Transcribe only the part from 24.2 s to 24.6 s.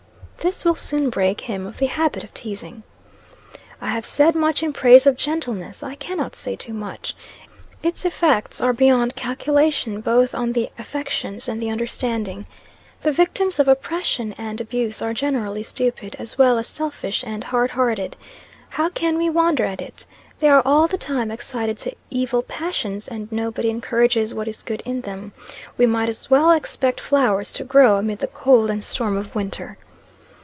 what